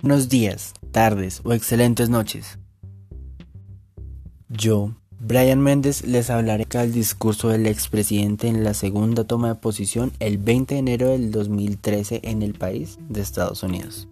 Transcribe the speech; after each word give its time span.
Buenos 0.00 0.28
días, 0.28 0.74
tardes 0.92 1.40
o 1.42 1.52
excelentes 1.52 2.08
noches. 2.08 2.60
Yo, 4.48 4.94
Brian 5.18 5.60
Méndez, 5.60 6.06
les 6.06 6.30
hablaré 6.30 6.66
del 6.70 6.92
discurso 6.92 7.48
del 7.48 7.66
expresidente 7.66 8.46
en 8.46 8.62
la 8.62 8.74
segunda 8.74 9.24
toma 9.24 9.48
de 9.48 9.54
posición 9.56 10.12
el 10.20 10.38
20 10.38 10.74
de 10.74 10.78
enero 10.78 11.08
del 11.08 11.32
2013 11.32 12.20
en 12.22 12.42
el 12.42 12.54
país 12.54 12.98
de 13.08 13.22
Estados 13.22 13.64
Unidos. 13.64 14.06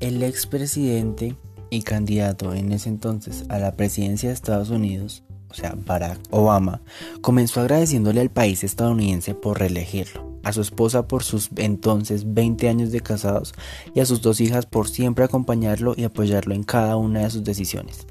El 0.00 0.22
expresidente 0.22 1.36
y 1.68 1.82
candidato 1.82 2.54
en 2.54 2.72
ese 2.72 2.88
entonces 2.88 3.44
a 3.50 3.58
la 3.58 3.72
presidencia 3.72 4.30
de 4.30 4.34
Estados 4.34 4.70
Unidos, 4.70 5.24
o 5.50 5.54
sea, 5.54 5.76
Barack 5.76 6.20
Obama, 6.30 6.80
comenzó 7.20 7.60
agradeciéndole 7.60 8.22
al 8.22 8.30
país 8.30 8.64
estadounidense 8.64 9.34
por 9.34 9.58
reelegirlo 9.58 10.35
a 10.46 10.52
su 10.52 10.60
esposa 10.60 11.08
por 11.08 11.24
sus 11.24 11.50
entonces 11.56 12.32
20 12.32 12.68
años 12.68 12.92
de 12.92 13.00
casados 13.00 13.52
y 13.94 14.00
a 14.00 14.06
sus 14.06 14.22
dos 14.22 14.40
hijas 14.40 14.64
por 14.64 14.88
siempre 14.88 15.24
acompañarlo 15.24 15.94
y 15.96 16.04
apoyarlo 16.04 16.54
en 16.54 16.62
cada 16.62 16.96
una 16.96 17.24
de 17.24 17.30
sus 17.30 17.42
decisiones. 17.42 18.06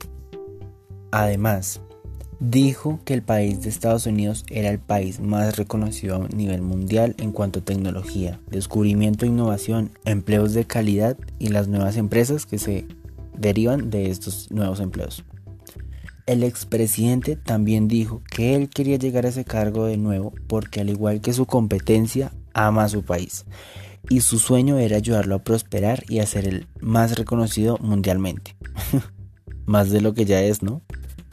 Además, 1.12 1.80
dijo 2.42 3.00
que 3.06 3.14
el 3.14 3.24
país 3.24 3.62
de 3.62 3.70
Estados 3.70 4.06
Unidos 4.06 4.44
era 4.50 4.70
el 4.70 4.80
país 4.80 5.22
más 5.22 5.56
reconocido 5.56 6.18
a 6.18 6.28
nivel 6.28 6.62
mundial 6.62 7.16
en 7.20 7.32
cuanto 7.32 7.60
a 7.60 7.64
tecnología, 7.64 8.42
descubrimiento, 8.52 9.26
innovación, 9.26 9.92
empleos 10.04 10.54
de 10.54 10.66
calidad 10.66 11.18
y 11.40 11.48
las 11.48 11.70
nuevas 11.70 11.96
empresas 11.96 12.46
que 12.46 12.60
se 12.60 12.86
derivan 13.38 13.90
de 13.90 14.10
estos 14.10 14.52
nuevos 14.52 14.82
empleos. 14.82 15.24
El 16.26 16.44
expresidente 16.44 17.36
también 17.36 17.88
dijo 17.88 18.24
que 18.30 18.56
él 18.56 18.70
quería 18.70 18.98
llegar 18.98 19.26
a 19.26 19.30
ese 19.30 19.46
cargo 19.46 19.86
de 19.86 19.98
nuevo 19.98 20.34
porque 20.48 20.82
al 20.82 20.90
igual 20.90 21.22
que 21.22 21.34
su 21.34 21.46
competencia, 21.46 22.32
ama 22.54 22.86
a 22.86 22.90
su 22.90 23.04
país 23.04 23.46
y 24.10 24.22
su 24.22 24.40
sueño 24.40 24.78
era 24.78 24.98
ayudarlo 24.98 25.36
a 25.36 25.44
prosperar 25.44 26.04
y 26.08 26.20
a 26.20 26.26
ser 26.26 26.48
el 26.48 26.68
más 26.80 27.18
reconocido 27.18 27.78
mundialmente. 27.80 28.56
más 29.66 29.90
de 29.90 30.02
lo 30.02 30.14
que 30.14 30.26
ya 30.26 30.42
es, 30.42 30.64
¿no? 30.64 30.82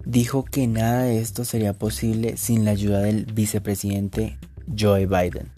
Dijo 0.04 0.44
que 0.44 0.66
nada 0.66 1.04
de 1.04 1.20
esto 1.20 1.44
sería 1.44 1.72
posible 1.74 2.36
sin 2.36 2.64
la 2.64 2.72
ayuda 2.72 3.00
del 3.00 3.26
vicepresidente 3.26 4.38
Joe 4.78 5.06
Biden, 5.06 5.50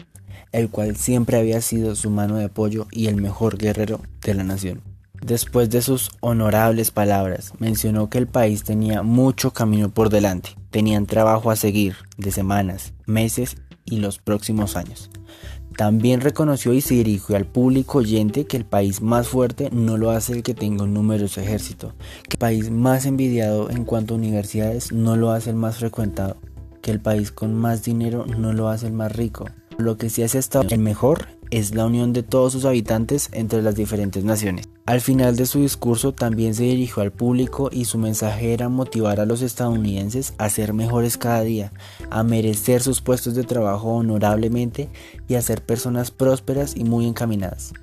el 0.51 0.69
cual 0.69 0.95
siempre 0.95 1.37
había 1.37 1.61
sido 1.61 1.95
su 1.95 2.09
mano 2.09 2.37
de 2.37 2.45
apoyo 2.45 2.87
y 2.91 3.07
el 3.07 3.15
mejor 3.15 3.57
guerrero 3.57 4.01
de 4.21 4.33
la 4.33 4.43
nación. 4.43 4.94
Después 5.21 5.69
de 5.69 5.81
sus 5.81 6.11
honorables 6.19 6.91
palabras, 6.91 7.53
mencionó 7.59 8.09
que 8.09 8.17
el 8.17 8.27
país 8.27 8.63
tenía 8.63 9.01
mucho 9.01 9.51
camino 9.51 9.89
por 9.89 10.09
delante, 10.09 10.51
tenían 10.69 11.05
trabajo 11.05 11.51
a 11.51 11.55
seguir 11.55 11.95
de 12.17 12.31
semanas, 12.31 12.93
meses 13.05 13.57
y 13.85 13.97
los 13.97 14.19
próximos 14.19 14.75
años. 14.75 15.09
También 15.77 16.21
reconoció 16.21 16.71
y 16.73 16.79
se 16.79 16.93
dirigió 16.93 17.35
al 17.35 17.45
público 17.45 17.97
oyente 17.97 18.45
que 18.45 18.55
el 18.55 18.65
país 18.65 19.01
más 19.01 19.27
fuerte 19.27 19.69
no 19.71 19.97
lo 19.97 20.11
hace 20.11 20.31
el 20.31 20.43
que 20.43 20.53
tenga 20.53 20.83
un 20.83 20.93
numeroso 20.93 21.41
ejército, 21.41 21.93
que 22.23 22.35
el 22.35 22.39
país 22.39 22.71
más 22.71 23.05
envidiado 23.05 23.69
en 23.69 23.83
cuanto 23.83 24.13
a 24.13 24.17
universidades 24.17 24.93
no 24.93 25.17
lo 25.17 25.31
hace 25.31 25.49
el 25.49 25.57
más 25.57 25.77
frecuentado, 25.77 26.37
que 26.81 26.91
el 26.91 27.01
país 27.01 27.31
con 27.31 27.53
más 27.53 27.83
dinero 27.83 28.25
no 28.25 28.53
lo 28.53 28.69
hace 28.69 28.87
el 28.87 28.93
más 28.93 29.11
rico. 29.13 29.47
Lo 29.77 29.97
que 29.97 30.09
sí 30.09 30.23
hace 30.23 30.37
hasta 30.37 30.61
el 30.61 30.79
mejor 30.79 31.27
es 31.51 31.75
la 31.75 31.85
unión 31.85 32.13
de 32.13 32.23
todos 32.23 32.53
sus 32.53 32.63
habitantes 32.63 33.29
entre 33.33 33.61
las 33.61 33.75
diferentes 33.75 34.23
naciones. 34.23 34.69
Al 34.85 35.01
final 35.01 35.35
de 35.35 35.47
su 35.47 35.61
discurso 35.61 36.13
también 36.13 36.53
se 36.53 36.61
dirigió 36.61 37.01
al 37.01 37.11
público 37.11 37.69
y 37.71 37.85
su 37.85 37.97
mensaje 37.97 38.53
era 38.53 38.69
motivar 38.69 39.19
a 39.19 39.25
los 39.25 39.41
estadounidenses 39.41 40.35
a 40.37 40.47
ser 40.51 40.73
mejores 40.73 41.17
cada 41.17 41.41
día, 41.41 41.73
a 42.11 42.21
merecer 42.21 42.83
sus 42.83 43.01
puestos 43.01 43.33
de 43.33 43.43
trabajo 43.45 43.95
honorablemente 43.95 44.89
y 45.27 45.33
a 45.33 45.41
ser 45.41 45.65
personas 45.65 46.11
prósperas 46.11 46.77
y 46.77 46.83
muy 46.83 47.07
encaminadas. 47.07 47.73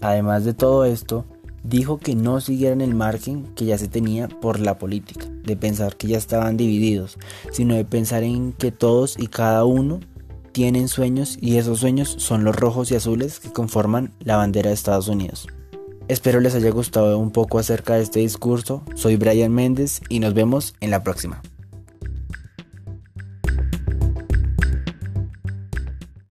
Además 0.00 0.44
de 0.44 0.52
todo 0.52 0.84
esto, 0.84 1.26
dijo 1.62 1.98
que 1.98 2.16
no 2.16 2.40
siguieran 2.40 2.80
el 2.80 2.96
margen 2.96 3.44
que 3.54 3.64
ya 3.64 3.78
se 3.78 3.86
tenía 3.86 4.26
por 4.26 4.58
la 4.58 4.78
política, 4.78 5.26
de 5.44 5.56
pensar 5.56 5.96
que 5.96 6.08
ya 6.08 6.18
estaban 6.18 6.56
divididos, 6.56 7.18
sino 7.52 7.76
de 7.76 7.84
pensar 7.84 8.24
en 8.24 8.52
que 8.52 8.72
todos 8.72 9.16
y 9.16 9.28
cada 9.28 9.64
uno 9.64 10.00
tienen 10.50 10.88
sueños 10.88 11.38
y 11.40 11.58
esos 11.58 11.78
sueños 11.78 12.16
son 12.18 12.42
los 12.42 12.56
rojos 12.56 12.90
y 12.90 12.96
azules 12.96 13.38
que 13.38 13.52
conforman 13.52 14.12
la 14.18 14.36
bandera 14.36 14.70
de 14.70 14.74
Estados 14.74 15.06
Unidos. 15.06 15.46
Espero 16.08 16.40
les 16.40 16.54
haya 16.54 16.70
gustado 16.70 17.18
un 17.18 17.30
poco 17.30 17.58
acerca 17.58 17.96
de 17.96 18.02
este 18.02 18.20
discurso. 18.20 18.82
Soy 18.94 19.16
Brian 19.16 19.52
Méndez 19.52 20.00
y 20.08 20.20
nos 20.20 20.32
vemos 20.32 20.74
en 20.80 20.90
la 20.90 21.02
próxima. 21.02 21.42